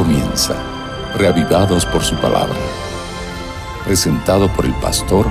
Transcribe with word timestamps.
comienza, 0.00 0.54
reavivados 1.18 1.84
por 1.84 2.00
su 2.00 2.16
palabra. 2.16 2.56
Presentado 3.84 4.48
por 4.56 4.64
el 4.64 4.72
pastor 4.80 5.26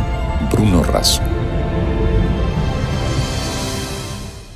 Bruno 0.52 0.84
Razo. 0.84 1.24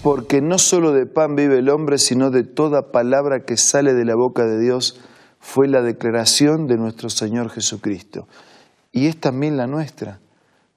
Porque 0.03 0.39
no 0.39 0.59
solo 0.59 0.91
de 0.91 1.07
pan 1.07 1.35
vive 1.35 1.57
el 1.57 1.69
hombre, 1.69 1.97
sino 1.97 2.29
de 2.29 2.43
toda 2.43 2.91
palabra 2.91 3.43
que 3.43 3.57
sale 3.57 3.95
de 3.95 4.05
la 4.05 4.13
boca 4.13 4.45
de 4.45 4.59
Dios, 4.59 5.01
fue 5.39 5.67
la 5.67 5.81
declaración 5.81 6.67
de 6.67 6.77
nuestro 6.77 7.09
Señor 7.09 7.49
Jesucristo. 7.49 8.27
Y 8.91 9.07
es 9.07 9.19
también 9.19 9.57
la 9.57 9.65
nuestra. 9.65 10.19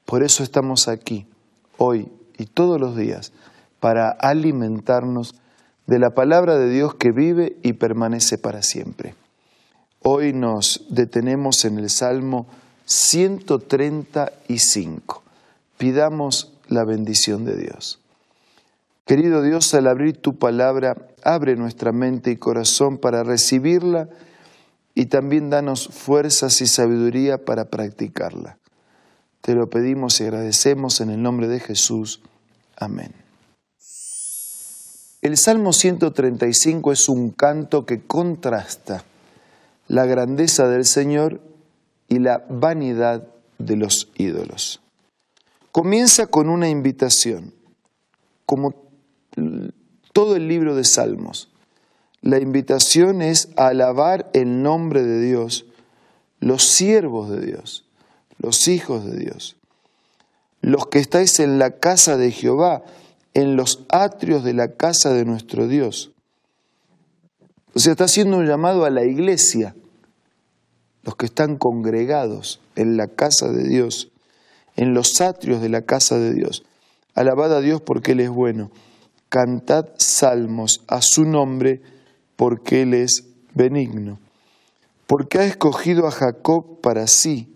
Por 0.07 0.23
eso 0.23 0.45
estamos 0.45 0.89
aquí, 0.89 1.27
hoy 1.77 2.11
y 2.39 2.47
todos 2.47 2.81
los 2.81 2.97
días, 2.97 3.35
para 3.81 4.09
alimentarnos 4.09 5.35
de 5.87 5.99
la 5.99 6.15
palabra 6.15 6.57
de 6.57 6.71
Dios 6.71 6.95
que 6.95 7.13
vive 7.13 7.59
y 7.63 7.75
permanece 7.75 8.39
para 8.39 8.63
siempre. 8.63 9.15
Hoy 10.09 10.33
nos 10.33 10.85
detenemos 10.89 11.65
en 11.65 11.79
el 11.79 11.91
Salmo 11.91 12.47
135. 12.85 15.25
Pidamos 15.77 16.53
la 16.69 16.85
bendición 16.85 17.45
de 17.45 17.57
Dios. 17.57 17.99
Querido 19.05 19.43
Dios, 19.43 19.75
al 19.75 19.89
abrir 19.89 20.19
tu 20.19 20.39
palabra, 20.39 20.97
abre 21.25 21.57
nuestra 21.57 21.91
mente 21.91 22.31
y 22.31 22.37
corazón 22.37 22.99
para 22.99 23.25
recibirla 23.25 24.09
y 24.95 25.07
también 25.07 25.51
danos 25.51 25.89
fuerzas 25.89 26.61
y 26.61 26.69
sabiduría 26.69 27.45
para 27.45 27.65
practicarla. 27.65 28.59
Te 29.41 29.57
lo 29.57 29.69
pedimos 29.69 30.21
y 30.21 30.23
agradecemos 30.23 31.01
en 31.01 31.11
el 31.11 31.21
nombre 31.21 31.49
de 31.49 31.59
Jesús. 31.59 32.21
Amén. 32.77 33.13
El 35.21 35.37
Salmo 35.37 35.73
135 35.73 36.93
es 36.93 37.09
un 37.09 37.31
canto 37.31 37.85
que 37.85 38.07
contrasta 38.07 39.03
la 39.89 40.07
grandeza 40.07 40.69
del 40.69 40.85
Señor 40.85 41.41
y 42.09 42.19
la 42.19 42.45
vanidad 42.49 43.29
de 43.59 43.77
los 43.77 44.11
ídolos. 44.17 44.81
Comienza 45.73 46.27
con 46.27 46.49
una 46.49 46.69
invitación, 46.69 47.55
como 48.45 48.75
todo 50.13 50.37
el 50.37 50.49
libro 50.49 50.75
de 50.75 50.85
Salmos. 50.85 51.51
La 52.23 52.39
invitación 52.41 53.23
es 53.23 53.51
alabar 53.57 54.31
el 54.33 54.63
nombre 54.63 55.03
de 55.03 55.21
Dios, 55.21 55.67
los 56.41 56.65
siervos 56.65 57.31
de 57.31 57.41
Dios, 57.45 57.85
los 58.39 58.69
hijos 58.69 59.05
de 59.05 59.19
Dios, 59.19 59.57
los 60.61 60.87
que 60.87 60.99
estáis 60.99 61.39
en 61.41 61.59
la 61.59 61.79
casa 61.79 62.17
de 62.17 62.33
Jehová, 62.33 62.83
en 63.35 63.57
los 63.57 63.85
atrios 63.91 64.43
de 64.43 64.55
la 64.55 64.73
casa 64.73 65.13
de 65.13 65.25
nuestro 65.25 65.69
Dios. 65.69 66.13
O 67.77 67.79
sea, 67.79 67.93
está 67.93 68.05
haciendo 68.05 68.39
un 68.39 68.47
llamado 68.47 68.87
a 68.87 68.91
la 68.91 69.05
iglesia, 69.05 69.77
los 71.03 71.15
que 71.15 71.27
están 71.27 71.59
congregados 71.59 72.59
en 72.75 72.97
la 72.97 73.07
casa 73.07 73.53
de 73.53 73.69
Dios, 73.69 74.11
en 74.77 74.95
los 74.95 75.21
atrios 75.21 75.61
de 75.61 75.69
la 75.69 75.83
casa 75.83 76.19
de 76.19 76.33
Dios. 76.33 76.65
Alabad 77.15 77.55
a 77.55 77.61
Dios 77.61 77.83
porque 77.83 78.13
Él 78.13 78.21
es 78.21 78.31
bueno. 78.31 78.71
Cantad 79.29 79.89
salmos 79.99 80.85
a 80.89 81.03
su 81.03 81.27
nombre 81.27 81.83
porque 82.37 82.81
Él 82.81 82.95
es 82.95 83.25
benigno. 83.53 84.21
Porque 85.07 85.41
ha 85.41 85.45
escogido 85.45 86.07
a 86.07 86.13
Jacob 86.13 86.81
para 86.81 87.07
sí 87.07 87.53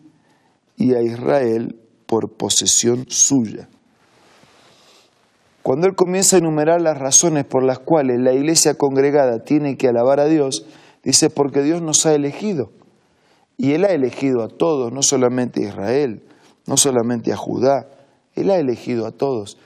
y 0.76 0.92
a 0.92 1.00
Israel 1.00 1.80
por 2.04 2.28
posesión 2.28 3.06
suya. 3.08 3.70
Cuando 5.62 5.86
él 5.86 5.94
comienza 5.94 6.36
a 6.36 6.38
enumerar 6.38 6.80
las 6.80 6.98
razones 6.98 7.44
por 7.44 7.62
las 7.62 7.78
cuales 7.78 8.18
la 8.18 8.32
iglesia 8.32 8.74
congregada 8.74 9.44
tiene 9.44 9.76
que 9.76 9.88
alabar 9.88 10.20
a 10.20 10.26
Dios, 10.26 10.64
dice, 11.02 11.28
porque 11.30 11.62
Dios 11.62 11.82
nos 11.82 12.06
ha 12.06 12.14
elegido. 12.14 12.70
Y 13.56 13.72
Él 13.72 13.84
ha 13.84 13.92
elegido 13.92 14.42
a 14.42 14.48
todos, 14.48 14.90
no 14.90 15.02
solamente 15.02 15.64
a 15.64 15.68
Israel, 15.68 16.22
no 16.66 16.78
solamente 16.78 17.30
a 17.30 17.36
Judá, 17.36 17.90
Él 18.34 18.50
ha 18.50 18.56
elegido 18.56 19.06
a 19.06 19.10
todos. 19.10 19.58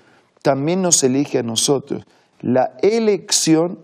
También 0.43 0.83
nos 0.83 1.05
elige 1.05 1.39
a 1.39 1.43
nosotros. 1.45 2.05
La 2.41 2.73
elección 2.83 3.79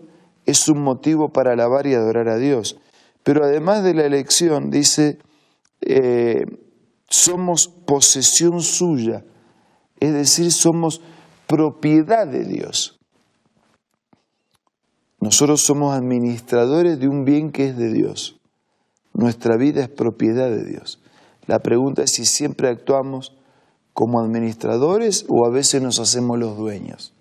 es 0.45 0.67
un 0.67 0.81
motivo 0.83 1.29
para 1.29 1.53
alabar 1.53 1.87
y 1.87 1.93
adorar 1.93 2.27
a 2.27 2.37
Dios. 2.37 2.77
Pero 3.23 3.45
además 3.45 3.83
de 3.83 3.93
la 3.93 4.03
elección, 4.03 4.69
dice, 4.69 5.17
eh, 5.79 6.43
somos 7.09 7.67
posesión 7.67 8.61
suya, 8.61 9.23
es 9.99 10.13
decir, 10.13 10.51
somos 10.51 11.01
propiedad 11.51 12.27
de 12.27 12.45
Dios. 12.45 12.97
Nosotros 15.19 15.61
somos 15.61 15.93
administradores 15.93 16.97
de 16.97 17.09
un 17.09 17.25
bien 17.25 17.51
que 17.51 17.67
es 17.67 17.77
de 17.77 17.91
Dios. 17.91 18.39
Nuestra 19.13 19.57
vida 19.57 19.81
es 19.81 19.89
propiedad 19.89 20.49
de 20.49 20.63
Dios. 20.63 21.01
La 21.47 21.59
pregunta 21.59 22.03
es 22.03 22.11
si 22.11 22.25
siempre 22.25 22.69
actuamos 22.69 23.35
como 23.91 24.21
administradores 24.21 25.25
o 25.27 25.45
a 25.45 25.49
veces 25.49 25.81
nos 25.81 25.99
hacemos 25.99 26.39
los 26.39 26.57
dueños, 26.57 27.13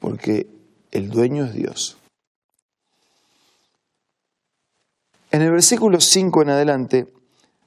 porque 0.00 0.48
el 0.90 1.08
dueño 1.08 1.44
es 1.44 1.54
Dios. 1.54 1.96
En 5.30 5.42
el 5.42 5.52
versículo 5.52 6.00
5 6.00 6.42
en 6.42 6.50
adelante 6.50 7.06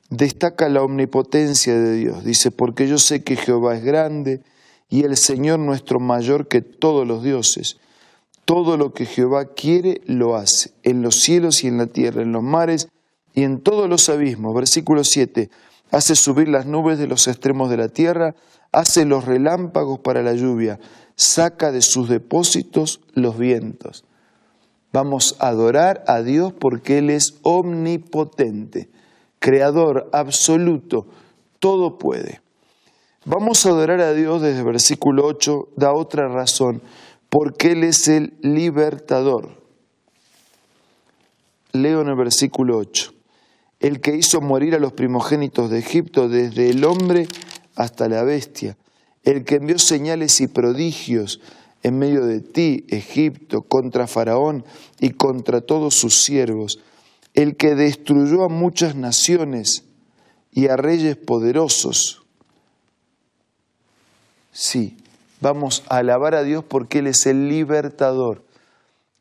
destaca 0.09 0.67
la 0.67 0.83
omnipotencia 0.83 1.79
de 1.79 1.93
Dios. 1.93 2.25
Dice, 2.25 2.51
porque 2.51 2.89
yo 2.89 2.97
sé 2.97 3.23
que 3.23 3.37
Jehová 3.37 3.77
es 3.77 3.85
grande, 3.85 4.43
y 4.89 5.03
el 5.03 5.17
Señor 5.17 5.59
nuestro 5.59 5.99
mayor 5.99 6.47
que 6.47 6.61
todos 6.61 7.07
los 7.07 7.23
dioses. 7.23 7.77
Todo 8.45 8.77
lo 8.77 8.93
que 8.93 9.05
Jehová 9.05 9.53
quiere 9.53 10.01
lo 10.05 10.35
hace, 10.35 10.71
en 10.83 11.01
los 11.01 11.15
cielos 11.15 11.63
y 11.63 11.67
en 11.67 11.77
la 11.77 11.87
tierra, 11.87 12.21
en 12.21 12.31
los 12.31 12.43
mares 12.43 12.87
y 13.33 13.43
en 13.43 13.59
todos 13.59 13.89
los 13.89 14.07
abismos. 14.07 14.55
Versículo 14.55 15.03
7. 15.03 15.49
Hace 15.91 16.15
subir 16.15 16.47
las 16.47 16.65
nubes 16.65 16.97
de 16.97 17.07
los 17.07 17.27
extremos 17.27 17.69
de 17.69 17.77
la 17.77 17.89
tierra, 17.89 18.35
hace 18.71 19.05
los 19.05 19.25
relámpagos 19.25 19.99
para 19.99 20.21
la 20.21 20.33
lluvia, 20.33 20.79
saca 21.15 21.71
de 21.71 21.81
sus 21.81 22.07
depósitos 22.07 23.01
los 23.13 23.37
vientos. 23.37 24.05
Vamos 24.93 25.35
a 25.39 25.49
adorar 25.49 26.03
a 26.07 26.21
Dios 26.21 26.53
porque 26.53 26.99
Él 26.99 27.09
es 27.09 27.35
omnipotente, 27.43 28.89
creador 29.39 30.09
absoluto, 30.13 31.07
todo 31.59 31.97
puede. 31.97 32.41
Vamos 33.29 33.65
a 33.65 33.71
adorar 33.71 33.99
a 33.99 34.13
Dios 34.13 34.41
desde 34.41 34.59
el 34.59 34.65
versículo 34.65 35.25
8, 35.25 35.73
da 35.75 35.91
otra 35.91 36.29
razón, 36.29 36.81
porque 37.27 37.73
Él 37.73 37.83
es 37.83 38.07
el 38.07 38.37
libertador. 38.41 39.49
Leo 41.73 41.99
en 41.99 42.07
el 42.07 42.15
versículo 42.15 42.77
8, 42.77 43.13
el 43.81 43.99
que 43.99 44.15
hizo 44.15 44.39
morir 44.39 44.75
a 44.75 44.79
los 44.79 44.93
primogénitos 44.93 45.69
de 45.69 45.79
Egipto, 45.79 46.29
desde 46.29 46.69
el 46.69 46.85
hombre 46.85 47.27
hasta 47.75 48.07
la 48.07 48.23
bestia, 48.23 48.77
el 49.23 49.43
que 49.43 49.55
envió 49.55 49.77
señales 49.77 50.39
y 50.39 50.47
prodigios 50.47 51.41
en 51.83 51.99
medio 51.99 52.25
de 52.25 52.39
ti, 52.39 52.85
Egipto, 52.87 53.61
contra 53.61 54.07
Faraón 54.07 54.63
y 55.01 55.09
contra 55.09 55.59
todos 55.59 55.95
sus 55.95 56.23
siervos, 56.23 56.79
el 57.33 57.57
que 57.57 57.75
destruyó 57.75 58.45
a 58.45 58.47
muchas 58.47 58.95
naciones 58.95 59.83
y 60.49 60.67
a 60.69 60.77
reyes 60.77 61.17
poderosos 61.17 62.23
Sí, 64.59 64.97
vamos 65.39 65.83
a 65.87 65.97
alabar 65.97 66.33
a 66.33 66.41
Dios 66.41 66.63
porque 66.67 66.97
Él 66.97 67.05
es 67.05 67.27
el 67.27 67.47
libertador. 67.47 68.41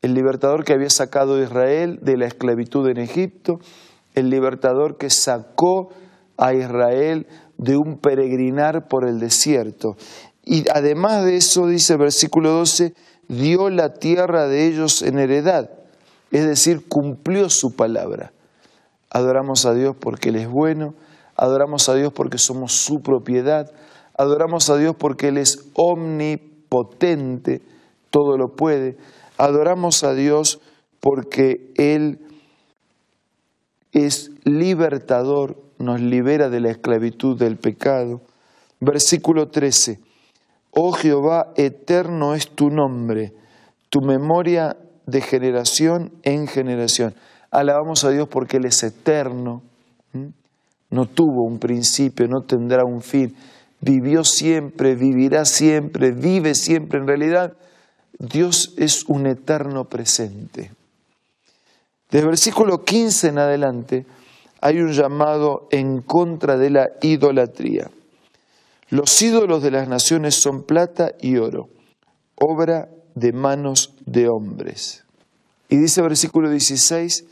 El 0.01 0.15
libertador 0.15 0.63
que 0.63 0.73
había 0.73 0.89
sacado 0.89 1.35
a 1.35 1.43
Israel 1.43 1.99
de 2.01 2.17
la 2.17 2.25
esclavitud 2.25 2.89
en 2.89 2.97
Egipto, 2.97 3.59
el 4.15 4.31
libertador 4.31 4.97
que 4.97 5.11
sacó 5.11 5.89
a 6.37 6.55
Israel 6.55 7.27
de 7.59 7.77
un 7.77 7.99
peregrinar 7.99 8.87
por 8.87 9.07
el 9.07 9.19
desierto. 9.19 9.95
Y 10.43 10.65
además 10.73 11.23
de 11.23 11.37
eso, 11.37 11.67
dice 11.67 11.97
versículo 11.97 12.53
12, 12.53 12.95
dio 13.27 13.69
la 13.69 13.93
tierra 13.93 14.47
de 14.47 14.65
ellos 14.65 15.03
en 15.03 15.19
heredad, 15.19 15.69
es 16.31 16.47
decir, 16.47 16.87
cumplió 16.87 17.51
su 17.51 17.75
palabra. 17.75 18.33
Adoramos 19.11 19.67
a 19.67 19.75
Dios 19.75 19.95
porque 19.99 20.29
Él 20.29 20.37
es 20.37 20.49
bueno, 20.49 20.95
adoramos 21.35 21.89
a 21.89 21.93
Dios 21.93 22.11
porque 22.11 22.39
somos 22.39 22.73
su 22.73 23.01
propiedad, 23.03 23.71
Adoramos 24.17 24.69
a 24.71 24.77
Dios 24.77 24.95
porque 24.97 25.27
Él 25.27 25.37
es 25.37 25.69
omnipotente, 25.75 27.61
todo 28.09 28.35
lo 28.35 28.55
puede. 28.55 28.97
Adoramos 29.37 30.03
a 30.03 30.15
Dios 30.15 30.59
porque 30.99 31.71
Él 31.75 32.19
es 33.91 34.31
libertador, 34.43 35.61
nos 35.77 36.01
libera 36.01 36.49
de 36.49 36.59
la 36.59 36.71
esclavitud 36.71 37.37
del 37.37 37.57
pecado. 37.57 38.21
Versículo 38.79 39.49
13. 39.49 39.99
Oh 40.71 40.93
Jehová, 40.93 41.53
eterno 41.55 42.33
es 42.33 42.49
tu 42.49 42.69
nombre, 42.69 43.33
tu 43.89 44.01
memoria 44.01 44.77
de 45.05 45.21
generación 45.21 46.11
en 46.23 46.47
generación. 46.47 47.13
Alabamos 47.51 48.03
a 48.03 48.09
Dios 48.09 48.27
porque 48.27 48.57
Él 48.57 48.65
es 48.65 48.81
eterno, 48.81 49.61
no 50.89 51.05
tuvo 51.05 51.43
un 51.43 51.59
principio, 51.59 52.27
no 52.27 52.41
tendrá 52.41 52.83
un 52.83 53.01
fin 53.01 53.35
vivió 53.81 54.23
siempre, 54.23 54.95
vivirá 54.95 55.45
siempre, 55.45 56.11
vive 56.11 56.55
siempre. 56.55 56.99
En 56.99 57.07
realidad, 57.07 57.53
Dios 58.19 58.73
es 58.77 59.05
un 59.05 59.27
eterno 59.27 59.85
presente. 59.85 60.71
Desde 62.09 62.25
versículo 62.25 62.83
15 62.83 63.27
en 63.27 63.37
adelante 63.37 64.05
hay 64.61 64.79
un 64.79 64.91
llamado 64.91 65.67
en 65.71 66.01
contra 66.01 66.57
de 66.57 66.69
la 66.69 66.89
idolatría. 67.01 67.91
Los 68.89 69.21
ídolos 69.21 69.61
de 69.61 69.71
las 69.71 69.87
naciones 69.87 70.35
son 70.35 70.63
plata 70.63 71.11
y 71.19 71.37
oro, 71.37 71.67
obra 72.35 72.89
de 73.15 73.33
manos 73.33 73.93
de 74.05 74.29
hombres. 74.29 75.03
Y 75.69 75.75
dice 75.75 76.01
versículo 76.01 76.49
16, 76.49 77.25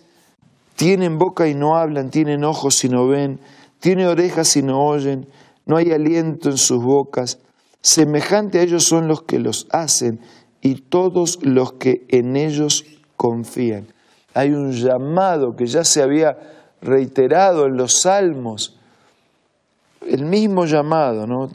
tienen 0.75 1.17
boca 1.17 1.47
y 1.47 1.53
no 1.55 1.77
hablan, 1.77 2.09
tienen 2.09 2.43
ojos 2.43 2.83
y 2.83 2.89
no 2.89 3.07
ven, 3.07 3.39
tienen 3.79 4.07
orejas 4.07 4.57
y 4.57 4.61
no 4.63 4.85
oyen, 4.85 5.27
no 5.65 5.77
hay 5.77 5.91
aliento 5.91 6.49
en 6.49 6.57
sus 6.57 6.83
bocas. 6.83 7.39
Semejante 7.81 8.59
a 8.59 8.63
ellos 8.63 8.83
son 8.83 9.07
los 9.07 9.23
que 9.23 9.39
los 9.39 9.67
hacen 9.71 10.19
y 10.61 10.75
todos 10.75 11.39
los 11.43 11.73
que 11.73 12.05
en 12.09 12.35
ellos 12.35 12.85
confían. 13.15 13.87
Hay 14.33 14.51
un 14.51 14.71
llamado 14.71 15.55
que 15.55 15.65
ya 15.65 15.83
se 15.83 16.01
había 16.01 16.37
reiterado 16.81 17.65
en 17.65 17.77
los 17.77 18.01
salmos, 18.01 18.77
el 20.05 20.25
mismo 20.25 20.65
llamado, 20.65 21.25
¿no? 21.25 21.49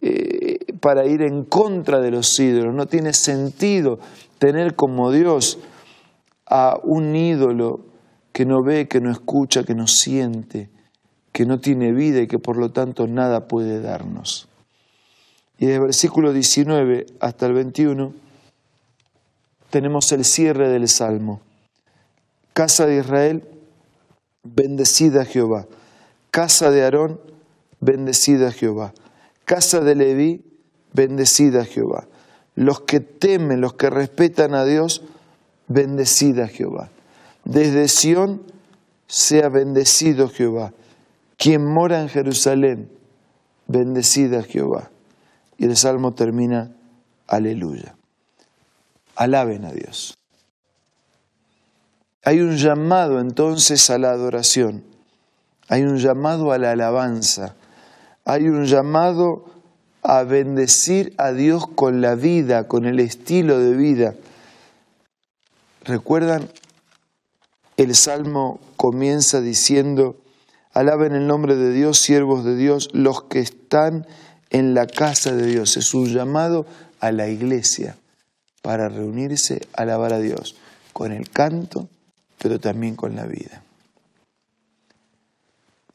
Eh, 0.00 0.58
para 0.80 1.06
ir 1.06 1.22
en 1.22 1.44
contra 1.44 2.00
de 2.00 2.10
los 2.10 2.38
ídolos. 2.38 2.74
No 2.74 2.86
tiene 2.86 3.12
sentido 3.12 3.98
tener 4.38 4.74
como 4.74 5.10
Dios 5.10 5.58
a 6.46 6.78
un 6.82 7.14
ídolo 7.14 7.80
que 8.32 8.46
no 8.46 8.62
ve, 8.62 8.88
que 8.88 9.00
no 9.00 9.10
escucha, 9.10 9.64
que 9.64 9.74
no 9.74 9.86
siente, 9.86 10.70
que 11.32 11.46
no 11.46 11.60
tiene 11.60 11.92
vida 11.92 12.20
y 12.20 12.26
que 12.26 12.38
por 12.38 12.56
lo 12.56 12.70
tanto 12.70 13.06
nada 13.06 13.48
puede 13.48 13.80
darnos. 13.80 14.48
Y 15.58 15.66
desde 15.66 15.76
el 15.76 15.82
versículo 15.82 16.32
19 16.32 17.06
hasta 17.20 17.46
el 17.46 17.52
21 17.52 18.14
tenemos 19.70 20.10
el 20.12 20.24
cierre 20.24 20.68
del 20.68 20.88
Salmo. 20.88 21.40
Casa 22.52 22.86
de 22.86 22.98
Israel, 22.98 23.44
bendecida 24.42 25.24
Jehová. 25.24 25.66
Casa 26.30 26.70
de 26.70 26.82
Aarón, 26.82 27.20
bendecida 27.80 28.52
Jehová. 28.52 28.92
Casa 29.44 29.80
de 29.80 29.94
Leví, 29.94 30.44
bendecida 30.92 31.64
Jehová. 31.64 32.06
Los 32.54 32.80
que 32.80 33.00
temen, 33.00 33.60
los 33.60 33.74
que 33.74 33.90
respetan 33.90 34.54
a 34.54 34.64
Dios, 34.64 35.02
bendecida 35.68 36.48
Jehová. 36.48 36.90
Desde 37.44 37.88
Sión 37.88 38.42
sea 39.06 39.48
bendecido 39.48 40.28
Jehová. 40.28 40.72
Quien 41.38 41.64
mora 41.64 42.02
en 42.02 42.08
Jerusalén, 42.08 42.90
bendecida 43.68 44.42
Jehová. 44.42 44.90
Y 45.56 45.66
el 45.66 45.76
salmo 45.76 46.12
termina, 46.12 46.74
aleluya. 47.28 47.94
Alaben 49.14 49.64
a 49.64 49.72
Dios. 49.72 50.18
Hay 52.24 52.40
un 52.40 52.56
llamado 52.56 53.20
entonces 53.20 53.88
a 53.88 53.98
la 53.98 54.10
adoración, 54.10 54.82
hay 55.68 55.82
un 55.82 55.98
llamado 55.98 56.52
a 56.52 56.58
la 56.58 56.72
alabanza, 56.72 57.54
hay 58.24 58.48
un 58.48 58.64
llamado 58.64 59.44
a 60.02 60.24
bendecir 60.24 61.14
a 61.18 61.30
Dios 61.32 61.68
con 61.68 62.00
la 62.00 62.16
vida, 62.16 62.66
con 62.66 62.84
el 62.84 62.98
estilo 62.98 63.58
de 63.60 63.76
vida. 63.76 64.14
¿Recuerdan? 65.84 66.50
El 67.76 67.94
salmo 67.94 68.58
comienza 68.76 69.40
diciendo, 69.40 70.16
alaben 70.78 71.12
el 71.12 71.26
nombre 71.26 71.56
de 71.56 71.72
Dios, 71.72 71.98
siervos 71.98 72.44
de 72.44 72.54
Dios, 72.54 72.88
los 72.92 73.24
que 73.24 73.40
están 73.40 74.06
en 74.50 74.74
la 74.74 74.86
casa 74.86 75.34
de 75.34 75.44
Dios. 75.44 75.76
Es 75.76 75.92
un 75.92 76.06
llamado 76.06 76.66
a 77.00 77.10
la 77.10 77.26
iglesia 77.26 77.96
para 78.62 78.88
reunirse 78.88 79.66
a 79.76 79.82
alabar 79.82 80.12
a 80.12 80.20
Dios 80.20 80.54
con 80.92 81.10
el 81.10 81.30
canto, 81.30 81.88
pero 82.40 82.60
también 82.60 82.94
con 82.94 83.16
la 83.16 83.26
vida. 83.26 83.62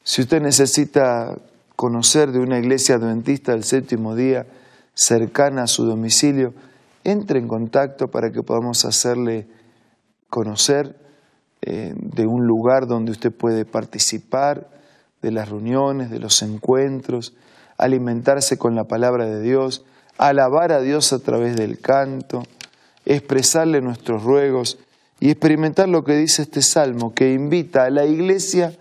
Si 0.02 0.20
usted 0.20 0.42
necesita 0.42 1.34
conocer 1.76 2.30
de 2.30 2.40
una 2.40 2.58
iglesia 2.58 2.96
adventista 2.96 3.52
del 3.52 3.64
séptimo 3.64 4.14
día 4.14 4.46
cercana 4.92 5.62
a 5.62 5.66
su 5.66 5.86
domicilio, 5.86 6.52
entre 7.04 7.38
en 7.38 7.48
contacto 7.48 8.08
para 8.08 8.30
que 8.30 8.42
podamos 8.42 8.84
hacerle 8.84 9.46
conocer 10.28 11.03
eh, 11.66 11.94
de 11.96 12.26
un 12.26 12.46
lugar 12.46 12.86
donde 12.86 13.10
usted 13.10 13.32
puede 13.32 13.64
participar 13.64 14.68
de 15.22 15.32
las 15.32 15.48
reuniones, 15.48 16.10
de 16.10 16.18
los 16.18 16.42
encuentros, 16.42 17.32
alimentarse 17.78 18.58
con 18.58 18.74
la 18.74 18.84
palabra 18.84 19.24
de 19.24 19.40
Dios, 19.40 19.82
alabar 20.18 20.72
a 20.72 20.82
Dios 20.82 21.14
a 21.14 21.20
través 21.20 21.56
del 21.56 21.80
canto, 21.80 22.42
expresarle 23.06 23.80
nuestros 23.80 24.24
ruegos 24.24 24.78
y 25.20 25.30
experimentar 25.30 25.88
lo 25.88 26.04
que 26.04 26.16
dice 26.16 26.42
este 26.42 26.60
salmo, 26.60 27.14
que 27.14 27.32
invita 27.32 27.84
a 27.84 27.90
la 27.90 28.04
iglesia 28.04 28.74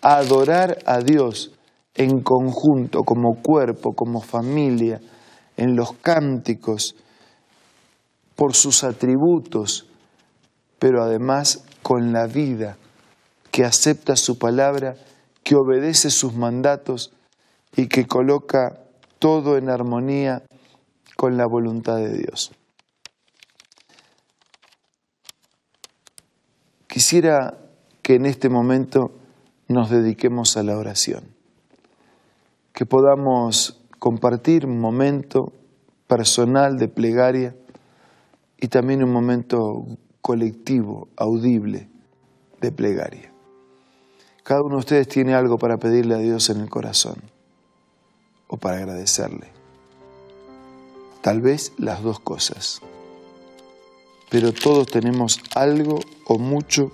a 0.00 0.18
adorar 0.18 0.78
a 0.86 1.00
Dios 1.00 1.50
en 1.96 2.20
conjunto, 2.20 3.02
como 3.02 3.42
cuerpo, 3.42 3.92
como 3.92 4.20
familia, 4.20 5.00
en 5.56 5.74
los 5.74 5.94
cánticos, 5.94 6.94
por 8.36 8.54
sus 8.54 8.84
atributos, 8.84 9.88
pero 10.78 11.02
además 11.02 11.64
con 11.82 12.12
la 12.12 12.26
vida, 12.26 12.76
que 13.50 13.64
acepta 13.64 14.16
su 14.16 14.38
palabra, 14.38 14.96
que 15.42 15.54
obedece 15.56 16.10
sus 16.10 16.34
mandatos 16.34 17.12
y 17.76 17.88
que 17.88 18.06
coloca 18.06 18.80
todo 19.18 19.56
en 19.56 19.68
armonía 19.68 20.42
con 21.16 21.36
la 21.36 21.46
voluntad 21.46 21.96
de 21.96 22.16
Dios. 22.16 22.52
Quisiera 26.86 27.58
que 28.02 28.14
en 28.14 28.26
este 28.26 28.48
momento 28.48 29.12
nos 29.68 29.90
dediquemos 29.90 30.56
a 30.56 30.62
la 30.62 30.76
oración, 30.76 31.24
que 32.72 32.86
podamos 32.86 33.80
compartir 33.98 34.66
un 34.66 34.80
momento 34.80 35.52
personal 36.08 36.76
de 36.76 36.88
plegaria 36.88 37.54
y 38.58 38.68
también 38.68 39.04
un 39.04 39.12
momento 39.12 39.84
colectivo, 40.22 41.08
audible 41.16 41.88
de 42.60 42.72
plegaria. 42.72 43.32
Cada 44.42 44.62
uno 44.62 44.76
de 44.76 44.80
ustedes 44.80 45.08
tiene 45.08 45.34
algo 45.34 45.58
para 45.58 45.78
pedirle 45.78 46.14
a 46.14 46.18
Dios 46.18 46.50
en 46.50 46.60
el 46.60 46.68
corazón 46.68 47.16
o 48.48 48.56
para 48.56 48.78
agradecerle. 48.78 49.48
Tal 51.22 51.40
vez 51.40 51.72
las 51.78 52.02
dos 52.02 52.20
cosas 52.20 52.80
pero 54.30 54.52
todos 54.52 54.86
tenemos 54.86 55.40
algo 55.54 56.00
o 56.24 56.38
mucho 56.38 56.92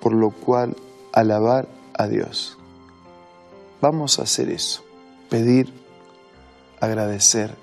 por 0.00 0.14
lo 0.14 0.30
cual 0.30 0.74
alabar 1.12 1.68
a 1.94 2.08
Dios. 2.08 2.56
Vamos 3.80 4.18
a 4.18 4.22
hacer 4.22 4.48
eso, 4.48 4.82
pedir, 5.28 5.72
agradecer, 6.80 7.54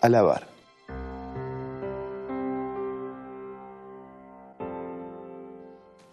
alabar. 0.00 0.51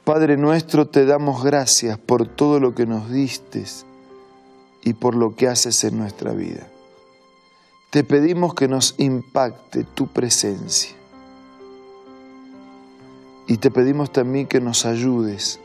Padre 0.09 0.37
nuestro, 0.37 0.87
te 0.87 1.05
damos 1.05 1.43
gracias 1.43 1.99
por 1.99 2.25
todo 2.25 2.59
lo 2.59 2.73
que 2.73 2.87
nos 2.87 3.11
diste 3.11 3.63
y 4.83 4.93
por 4.93 5.13
lo 5.13 5.35
que 5.35 5.47
haces 5.47 5.83
en 5.83 5.99
nuestra 5.99 6.31
vida. 6.31 6.65
Te 7.91 8.03
pedimos 8.03 8.55
que 8.55 8.67
nos 8.67 8.95
impacte 8.97 9.83
tu 9.83 10.07
presencia 10.07 10.95
y 13.45 13.57
te 13.57 13.69
pedimos 13.69 14.11
también 14.11 14.47
que 14.47 14.59
nos 14.59 14.87
ayudes 14.87 15.59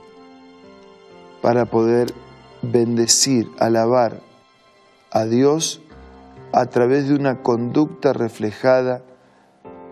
para 1.40 1.64
poder 1.64 2.12
bendecir, 2.60 3.50
alabar 3.58 4.20
a 5.10 5.24
Dios 5.24 5.80
a 6.52 6.66
través 6.66 7.08
de 7.08 7.14
una 7.14 7.40
conducta 7.40 8.12
reflejada 8.12 9.02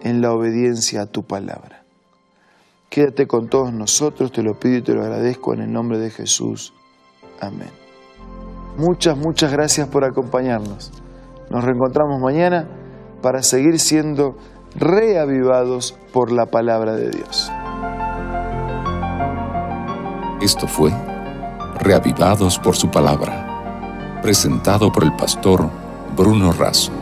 en 0.03 0.21
la 0.21 0.31
obediencia 0.31 1.01
a 1.01 1.07
tu 1.07 1.23
palabra. 1.23 1.82
Quédate 2.93 3.27
con 3.27 3.49
todos 3.49 3.73
nosotros, 3.73 4.33
te 4.33 4.43
lo 4.43 4.53
pido 4.53 4.77
y 4.77 4.83
te 4.83 4.93
lo 4.93 5.01
agradezco 5.01 5.55
en 5.55 5.63
el 5.63 5.73
nombre 5.73 5.99
de 5.99 6.11
Jesús. 6.11 6.75
Amén. 7.41 7.71
Muchas, 8.77 9.17
muchas 9.17 9.51
gracias 9.51 9.89
por 9.89 10.05
acompañarnos. 10.05 10.93
Nos 11.49 11.65
reencontramos 11.65 12.21
mañana 12.21 12.69
para 13.23 13.43
seguir 13.43 13.79
siendo 13.79 14.37
reavivados 14.75 15.97
por 16.13 16.31
la 16.31 16.45
palabra 16.45 16.95
de 16.95 17.09
Dios. 17.09 17.51
Esto 20.43 20.69
fue 20.69 20.93
Reavivados 21.81 22.59
por 22.59 22.77
su 22.77 22.91
palabra, 22.91 24.21
presentado 24.21 24.93
por 24.93 25.05
el 25.05 25.17
pastor 25.17 25.67
Bruno 26.15 26.53
Razo. 26.53 27.02